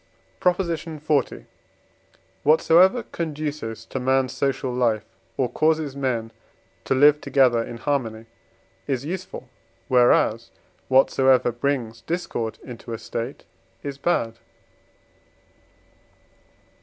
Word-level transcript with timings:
PROP. 0.39 0.59
XL. 0.63 0.95
Whatsoever 2.41 3.03
conduces 3.11 3.85
to 3.85 3.99
man's 3.99 4.33
social 4.33 4.73
life, 4.73 5.05
or 5.37 5.47
causes 5.47 5.95
men 5.95 6.31
to 6.85 6.95
live 6.95 7.21
together 7.21 7.63
in 7.63 7.77
harmony, 7.77 8.25
is 8.87 9.05
useful, 9.05 9.47
whereas 9.89 10.49
whatsoever 10.87 11.51
brings 11.51 12.01
discord 12.01 12.57
into 12.63 12.93
a 12.93 12.97
State 12.97 13.43
is 13.83 13.99
bad. 13.99 14.39